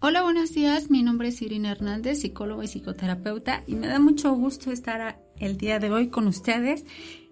[0.00, 0.90] Hola, buenos días.
[0.90, 5.56] Mi nombre es Irina Hernández, psicóloga y psicoterapeuta, y me da mucho gusto estar el
[5.56, 6.84] día de hoy con ustedes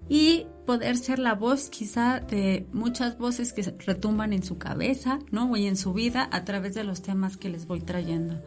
[0.08, 5.56] y poder ser la voz quizá de muchas voces que retumban en su cabeza, ¿no?
[5.56, 8.42] Y en su vida a través de los temas que les voy trayendo.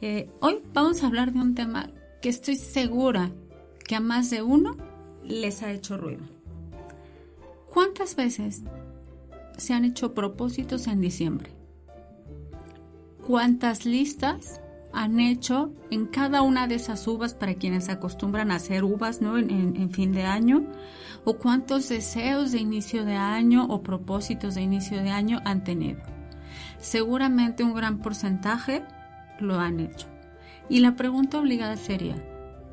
[0.00, 1.88] Eh, hoy vamos a hablar de un tema
[2.20, 3.30] que estoy segura
[3.86, 4.76] que a más de uno
[5.22, 6.24] les ha hecho ruido.
[7.70, 8.64] ¿Cuántas veces
[9.56, 11.61] se han hecho propósitos en diciembre?
[13.26, 14.60] Cuántas listas
[14.92, 19.38] han hecho en cada una de esas uvas para quienes acostumbran a hacer uvas ¿no?
[19.38, 20.66] en, fin de año,
[21.24, 26.00] o cuántos deseos de inicio de año o propósitos de inicio de año han tenido.
[26.78, 28.84] Seguramente un gran porcentaje
[29.40, 30.08] lo han hecho.
[30.68, 32.16] Y la pregunta obligada sería,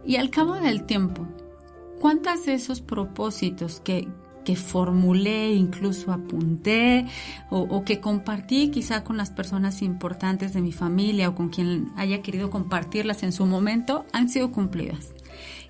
[0.06, 1.28] ¿y al cabo del tiempo,
[2.00, 4.08] cuántas de esos propósitos que,
[4.50, 7.06] que formulé, incluso apunté
[7.52, 12.24] o, que compartí quizá con las personas importantes de mi familia o con quien haya
[12.24, 15.14] querido compartirlas en su momento, han sido cumplidas.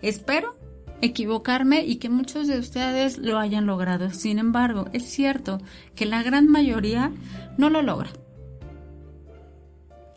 [0.02, 0.56] Espero
[1.02, 4.12] equivocarme y que muchos de ustedes lo hayan logrado.
[4.12, 5.58] Sin embargo, es cierto
[5.94, 7.12] que la gran mayoría
[7.58, 8.12] no lo logra.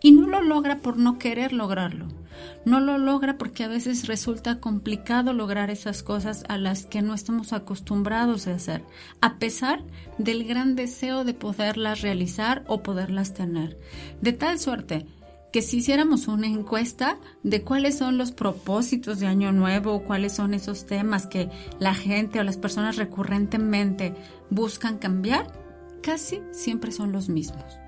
[0.04, 2.21] Y no lo logra por no querer lograrlo
[2.64, 7.14] no lo logra porque a veces resulta complicado lograr esas cosas a las que no
[7.14, 8.84] estamos acostumbrados a hacer,
[9.20, 9.82] a pesar
[10.18, 13.78] del gran deseo de poderlas realizar o poderlas tener.
[14.20, 15.06] De tal suerte
[15.52, 20.54] que si hiciéramos una encuesta de cuáles son los propósitos de Año Nuevo, cuáles son
[20.54, 24.14] esos temas que la gente o las personas recurrentemente
[24.48, 25.52] buscan cambiar,
[26.02, 27.81] casi siempre son los mismos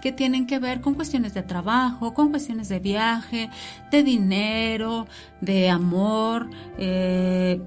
[0.00, 3.50] que tienen que ver con cuestiones de trabajo, con cuestiones de viaje,
[3.90, 5.06] de dinero,
[5.40, 7.60] de amor, eh,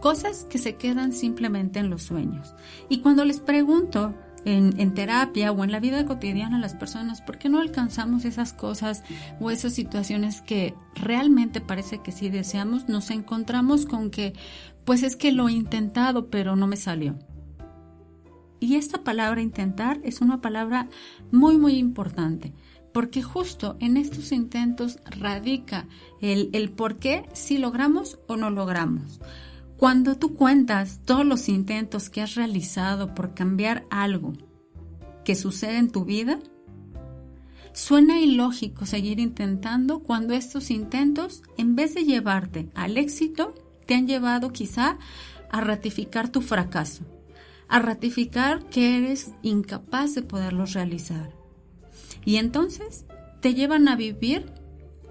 [0.00, 2.54] cosas que se quedan simplemente en los sueños.
[2.88, 4.14] Y cuando les pregunto
[4.44, 8.52] en, terapia o en la vida cotidiana a las personas, ¿por qué no alcanzamos esas
[8.52, 9.02] cosas
[9.40, 12.88] o esas situaciones que realmente parece que sí deseamos?
[12.88, 14.34] Nos encontramos con que,
[14.84, 17.16] pues es que lo he intentado, pero no me salió.
[18.60, 20.88] Y esta palabra intentar es una palabra
[21.30, 22.52] muy, muy importante,
[22.92, 25.86] porque justo en estos intentos radica
[26.20, 29.20] el, el por qué si logramos o no logramos.
[29.76, 34.32] Cuando tú cuentas todos los intentos que has realizado por cambiar algo
[35.24, 36.38] que sucede en tu vida,
[37.72, 43.54] suena ilógico seguir intentando cuando estos intentos, en vez de llevarte al éxito,
[43.86, 44.96] te han llevado quizá
[45.50, 47.04] a ratificar tu fracaso
[47.68, 51.30] a ratificar que eres incapaz de poderlos realizar.
[52.24, 53.04] Y entonces
[53.40, 54.52] te llevan a vivir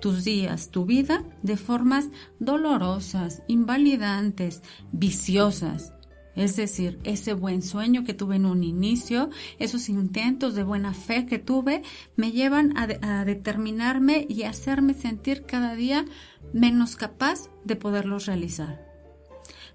[0.04, 2.10] tus días, tu vida, de formas
[2.40, 4.62] dolorosas, invalidantes,
[4.92, 5.94] viciosas.
[6.36, 11.26] Es decir, ese buen sueño que tuve en un inicio, esos intentos de buena fe
[11.26, 11.84] que tuve,
[12.16, 16.06] me llevan a, determinarme y hacerme sentir cada día
[16.54, 18.86] menos capaz de poderlos realizar.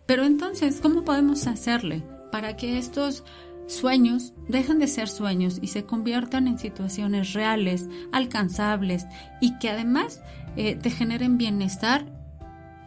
[0.05, 2.03] Pero entonces, ¿cómo podemos hacerle?
[2.31, 3.25] Para que estos
[3.66, 9.06] sueños dejen de ser sueños y se conviertan en situaciones reales, alcanzables
[9.41, 10.22] y que además
[10.56, 12.06] eh, te generen bienestar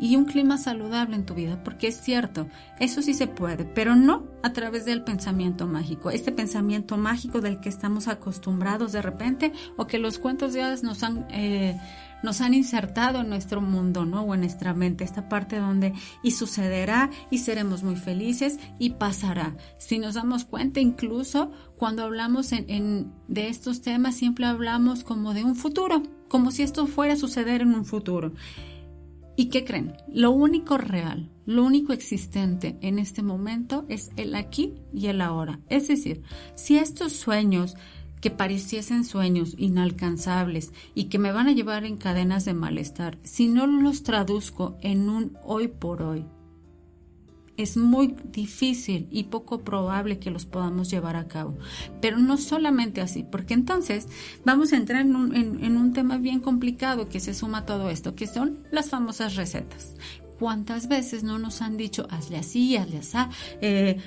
[0.01, 2.47] y un clima saludable en tu vida, porque es cierto,
[2.79, 7.59] eso sí se puede, pero no a través del pensamiento mágico, este pensamiento mágico del
[7.59, 11.79] que estamos acostumbrados de repente o que los cuentos de hadas nos han eh,
[12.23, 14.21] nos han insertado en nuestro mundo, ¿no?
[14.21, 15.93] O en nuestra mente, esta parte donde
[16.23, 19.55] y sucederá y seremos muy felices y pasará.
[19.77, 25.55] Si nos damos cuenta, incluso cuando hablamos de estos temas, siempre hablamos como de un
[25.55, 28.33] futuro, como si esto fuera a suceder en un futuro.
[29.35, 29.95] ¿Y qué creen?
[30.07, 35.61] Lo único real, lo único existente en este momento es el aquí y el ahora.
[35.69, 36.21] Es decir,
[36.53, 37.75] si estos sueños
[38.21, 43.47] que pareciesen sueños inalcanzables y que me van a llevar en cadenas de malestar, si
[43.47, 46.25] no los traduzco en un hoy por hoy,
[47.57, 51.57] es muy difícil y poco probable que los podamos llevar a cabo.
[51.99, 54.07] Pero no solamente así, porque entonces
[54.45, 58.27] vamos a entrar en un, tema bien complicado que se suma a todo esto, que
[58.27, 59.95] son las famosas recetas.
[60.39, 63.17] ¿Cuántas veces no nos han dicho, hazle así, hazle así?
[63.61, 63.97] Eh,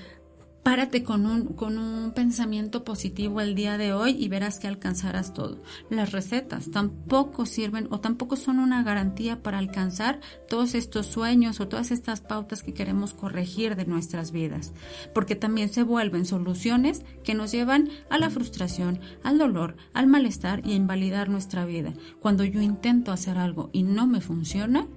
[0.64, 5.34] Párate con un, con un pensamiento positivo el día de hoy y verás que alcanzarás
[5.34, 5.62] todo.
[5.90, 11.68] Las recetas tampoco sirven o tampoco son una garantía para alcanzar todos estos sueños o
[11.68, 14.72] todas estas pautas que queremos corregir de nuestras vidas,
[15.12, 20.66] porque también se vuelven soluciones que nos llevan a la frustración, al dolor, al malestar
[20.66, 21.92] y a invalidar nuestra vida.
[22.20, 24.88] Cuando yo intento hacer algo y no me funciona,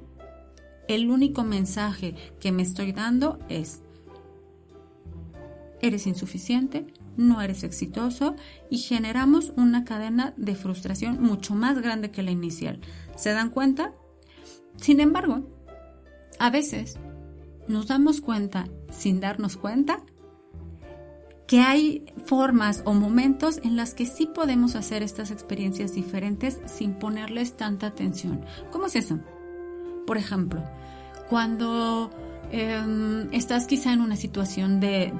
[0.88, 3.82] el único mensaje que me estoy dando es
[5.82, 6.88] Eres insuficiente,
[7.18, 8.36] no eres exitoso
[8.70, 12.80] y generamos una cadena de frustración mucho más grande que la inicial.
[13.16, 13.94] ¿Se dan cuenta?
[14.78, 15.48] Sin embargo,
[16.40, 16.98] a veces
[17.68, 20.04] nos damos cuenta sin darnos cuenta
[21.48, 26.94] que hay formas o momentos en las que sí podemos hacer estas experiencias diferentes sin
[26.94, 28.44] ponerles tanta atención.
[28.72, 29.20] ¿Cómo es eso?
[30.06, 30.64] Por ejemplo,
[31.30, 32.12] cuando
[32.52, 35.14] em, estás quizá en una situación de,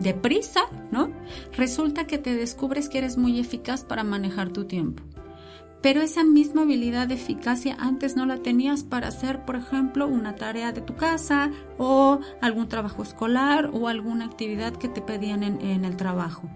[0.00, 1.10] de, prisa, ¿no?
[1.56, 5.02] Resulta que te descubres que eres muy eficaz para manejar tu tiempo
[5.82, 10.36] pero esa misma habilidad de eficacia antes no la tenías para hacer, por ejemplo, una
[10.36, 15.84] tarea de tu casa o algún trabajo escolar o alguna actividad que te pedían en,
[15.84, 16.48] el trabajo.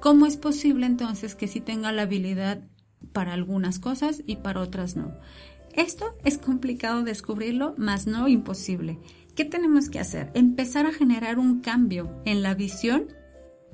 [0.00, 2.64] ¿Cómo es posible entonces que sí tenga la habilidad
[3.12, 5.14] para algunas cosas y para otras no?
[5.76, 8.98] Esto es complicado descubrirlo, mas no imposible.
[9.34, 10.30] ¿Qué tenemos que hacer?
[10.34, 13.08] Empezar a generar un cambio en la visión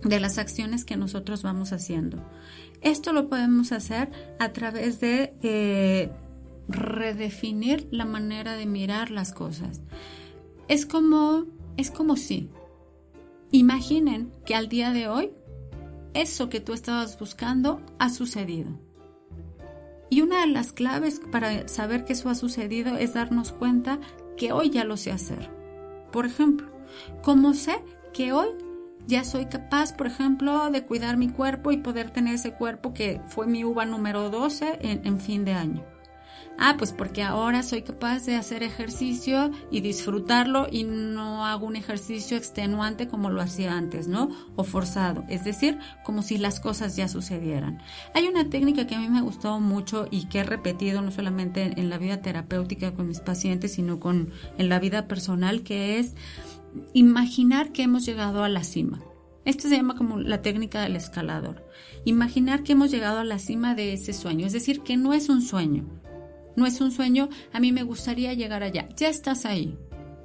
[0.02, 2.18] de las acciones que nosotros vamos haciendo.
[2.80, 4.10] Esto lo podemos hacer
[4.40, 6.10] a través de eh,
[6.68, 9.80] redefinir la manera de mirar las cosas.
[10.66, 11.46] Es como,
[11.76, 12.50] es como si,
[13.52, 15.30] imaginen que al día de hoy,
[16.14, 18.76] eso que tú estabas buscando ha sucedido.
[20.12, 23.98] Y una de las claves para saber que eso ha sucedido es darnos cuenta
[24.36, 25.50] que hoy ya lo sé hacer.
[26.12, 26.66] Por ejemplo,
[27.22, 27.82] como sé
[28.12, 28.48] que hoy
[29.06, 33.22] ya soy capaz, por ejemplo, de cuidar mi cuerpo y poder tener ese cuerpo que
[33.28, 35.82] fue mi uva número 12 en, fin de año.
[36.58, 41.76] Ah, pues porque ahora soy capaz de hacer ejercicio y disfrutarlo y no hago un
[41.76, 44.30] ejercicio extenuante como lo hacía antes, ¿no?
[44.54, 47.80] O forzado, es decir, como si las cosas ya sucedieran.
[48.14, 51.10] Hay una técnica que a mí me ha gustado mucho y que he repetido no
[51.10, 55.98] solamente en la vida terapéutica con mis pacientes, sino con en la vida personal, que
[55.98, 56.14] es
[56.92, 59.00] imaginar que hemos llegado a la cima.
[59.44, 61.66] Esto se llama como la técnica del escalador.
[62.04, 65.28] Imaginar que hemos llegado a la cima de ese sueño, es decir, que no es
[65.28, 65.84] un sueño.
[66.56, 68.88] No es un sueño, a mí me gustaría llegar allá.
[68.96, 69.76] Ya estás ahí.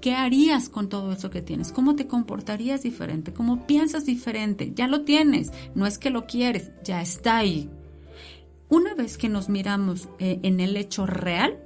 [0.02, 1.72] ¿Qué harías con todo eso que tienes?
[1.72, 3.34] ¿Cómo te comportarías diferente?
[3.34, 4.72] ¿Cómo piensas diferente?
[4.76, 5.52] Ya lo tienes.
[5.74, 7.70] No es que lo quieres, ya está ahí.
[8.70, 11.58] Una vez que nos miramos eh, en el hecho real,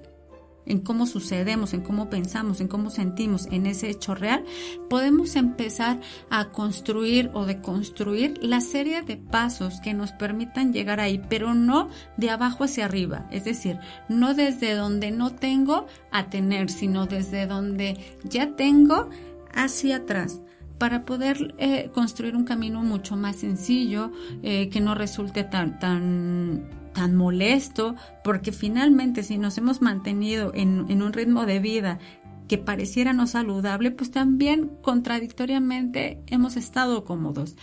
[0.66, 4.44] en cómo sucedemos, en cómo pensamos, en cómo sentimos en ese hecho real,
[4.90, 6.00] podemos empezar
[6.30, 11.90] a construir o deconstruir la serie de pasos que nos permitan llegar ahí, pero no
[12.18, 13.80] de abajo hacia arriba, es decir,
[14.10, 19.10] no desde donde no tengo a tener, sino desde donde ya tengo
[19.54, 20.42] hacia atrás
[20.78, 24.12] para poder eh, construir un camino mucho más sencillo,
[24.42, 31.02] eh, que no resulte tan, tan tan molesto, porque finalmente si nos hemos mantenido en,
[31.02, 32.00] un ritmo de vida
[32.48, 37.56] que pareciera no saludable, pues también contradictoriamente hemos estado cómodos.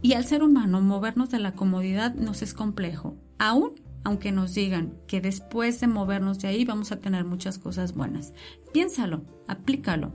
[0.00, 4.94] Y al ser humano movernos de la comodidad nos es complejo, aún aunque nos digan
[5.06, 8.32] que después de movernos de ahí vamos a tener muchas cosas buenas.
[8.72, 10.12] Piénsalo, aplícalo.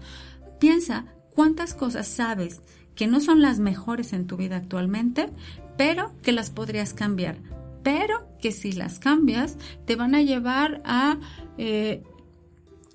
[0.60, 2.62] Piensa cuántas cosas sabes
[2.96, 5.30] que no son las mejores en tu vida actualmente,
[5.78, 7.38] pero que las podrías cambiar
[7.88, 11.19] pero que si las cambias te van a llevar a
[11.57, 12.04] eh,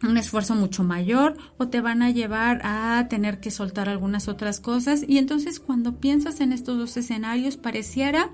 [0.03, 4.61] un esfuerzo mucho mayor o te van a llevar a tener que soltar algunas otras
[4.61, 5.03] cosas.
[5.09, 8.33] Y entonces cuando piensas en estos dos escenarios pareciera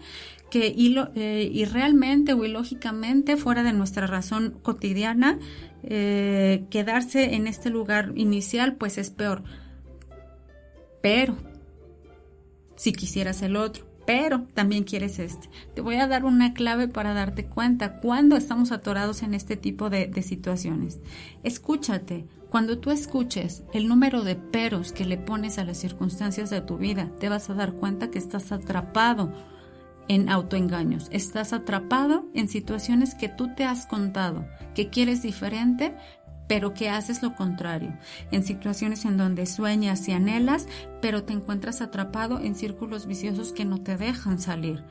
[0.50, 0.74] que
[1.14, 5.38] eh, irrealmente o ilógicamente fuera de nuestra razón cotidiana
[5.84, 9.44] eh, quedarse en este lugar inicial pues es peor.
[11.02, 11.36] Pero
[12.74, 15.50] si quisieras el otro pero también quieres este.
[15.74, 19.90] Te voy a dar una clave para darte cuenta cuando estamos atorados en este tipo
[19.90, 20.98] de, situaciones.
[21.42, 22.24] Escúchate.
[22.48, 26.78] Cuando tú escuches el número de peros que le pones a las circunstancias de tu
[26.78, 29.30] vida, te vas a dar cuenta que estás atrapado
[30.08, 31.08] en autoengaños.
[31.10, 35.94] Estás atrapado en situaciones que tú te has contado, que quieres diferente,
[36.48, 37.96] pero que haces lo contrario,
[38.32, 40.66] en situaciones en donde sueñas y anhelas,
[41.00, 44.82] pero te encuentras atrapado en círculos viciosos que no te dejan salir.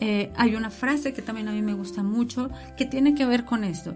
[0.00, 3.44] Eh, hay una frase que también a mí me gusta mucho que tiene que ver
[3.44, 3.94] con esto.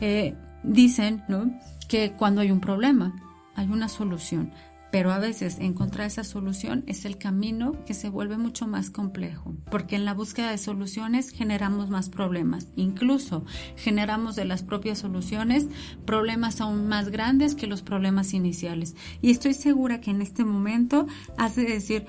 [0.00, 1.50] Eh, dicen ¿no?
[1.88, 3.14] que cuando hay un problema,
[3.56, 4.52] hay una solución
[4.90, 9.54] pero a veces encontrar esa solución es el camino que se vuelve mucho más complejo,
[9.70, 13.44] porque en la búsqueda de soluciones generamos más problemas, incluso
[13.76, 15.66] generamos de las propias soluciones
[16.04, 18.94] problemas aún más grandes que los problemas iniciales.
[19.20, 22.06] Y estoy segura que en este momento has de decir,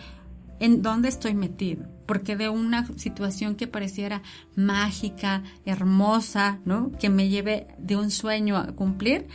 [0.60, 1.86] ¿en dónde estoy metido?
[2.06, 4.22] Porque de una situación que pareciera
[4.56, 6.92] mágica, hermosa, ¿no?
[7.00, 9.28] Que me lleve de un sueño a cumplir,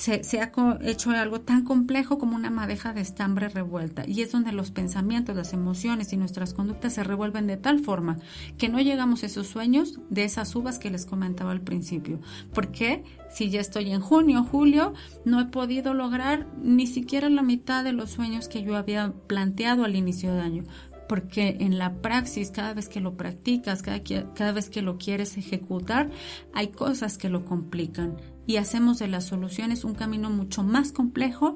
[0.00, 0.50] se, ha
[0.82, 4.04] hecho algo tan complejo como una madeja de estambre revuelta.
[4.06, 8.16] Y es donde los pensamientos, las emociones y nuestras conductas se revuelven de tal forma
[8.56, 12.18] que no llegamos a esos sueños de esas uvas que les comentaba al principio.
[12.54, 14.94] Porque si ya estoy en junio, julio,
[15.26, 19.84] no he podido lograr ni siquiera la mitad de los sueños que yo había planteado
[19.84, 20.64] al inicio de año.
[21.10, 24.00] Porque en la praxis, cada vez que lo practicas, cada,
[24.34, 26.08] cada, vez que lo quieres ejecutar,
[26.54, 28.16] hay cosas que lo complican
[28.50, 31.54] y hacemos de las soluciones un camino mucho más complejo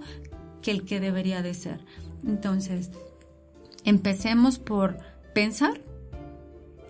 [0.62, 1.84] que el que debería de ser.
[2.24, 2.92] Entonces,
[3.82, 4.98] empecemos por
[5.34, 5.80] pensar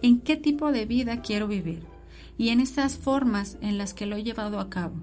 [0.02, 1.86] en qué tipo de vida quiero vivir
[2.36, 4.96] y en estas formas en las que lo he llevado a cabo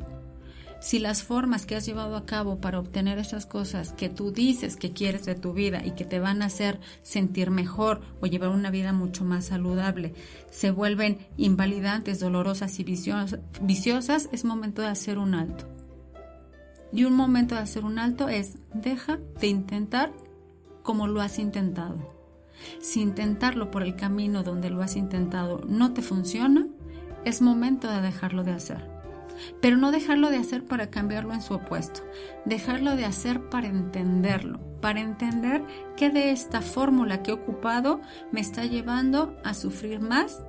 [0.82, 4.76] si las formas que has llevado a cabo para obtener esas cosas que tú dices
[4.76, 8.50] que quieres de tu vida y que te van a hacer sentir mejor o llevar
[8.50, 10.16] una vida mucho más saludable
[10.50, 15.66] se vuelven invalidantes, dolorosas y viciosas, es momento de hacer un alto.
[16.92, 20.12] Y un momento de hacer un alto es deja de intentar
[20.82, 22.20] como lo has intentado.
[22.82, 26.68] Si intentarlo por el camino donde lo has intentado no te funciona,
[27.24, 28.91] es momento de dejarlo de hacer
[29.62, 32.02] pero no dejarlo de hacer para cambiarlo en su opuesto,
[32.46, 35.64] dejarlo de hacer para entenderlo, para entender
[35.96, 40.44] que de esta fórmula que he ocupado me está llevando a sufrir más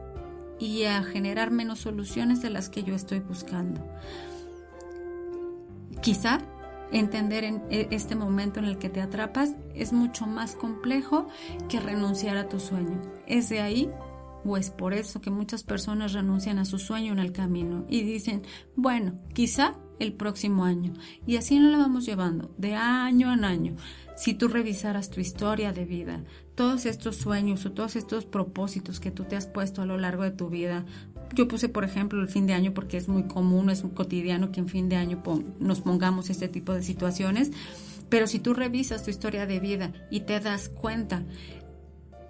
[0.58, 3.84] y a generar menos soluciones de las que yo estoy buscando.
[6.00, 6.38] Quizá
[6.92, 11.26] entender en e, este momento en el que te atrapas es mucho más complejo
[11.68, 13.00] que renunciar a tu sueño.
[13.26, 13.90] Es de ahí
[14.44, 18.02] o es por eso que muchas personas renuncian a su sueño en el camino y
[18.02, 18.42] dicen,
[18.76, 20.92] bueno, quizá el próximo año.
[21.26, 23.76] Y así nos lo vamos llevando, de año en año.
[24.16, 29.10] Si tú revisaras tu historia de vida, todos estos sueños o todos estos propósitos que
[29.10, 30.84] tú te has puesto a lo largo de tu vida,
[31.34, 34.52] yo puse, por ejemplo, el fin de año porque es muy común, es muy cotidiano
[34.52, 35.22] que en fin de año
[35.58, 37.50] nos pongamos este tipo de situaciones.
[38.10, 41.22] Pero si tú revisas tu historia de vida y te das cuenta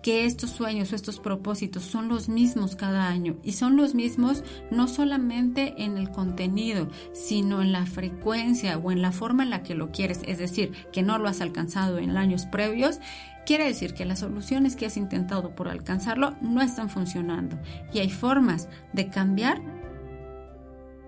[0.03, 4.43] que estos sueños o estos propósitos son los mismos cada año y son los mismos
[4.71, 9.63] no solamente en el contenido, sino en la frecuencia o en la forma en la
[9.63, 12.99] que lo quieres, es decir, que no lo has alcanzado en años previos,
[13.47, 17.59] quiere decir que las soluciones que has intentado por alcanzarlo no están funcionando
[17.95, 19.63] y hay formas de cambiar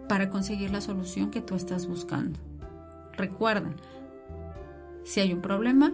[0.08, 2.38] para conseguir la solución que tú estás buscando.
[3.16, 3.70] Recuerda,
[5.04, 5.92] si hay un problema,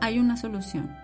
[0.00, 0.99] hay una solución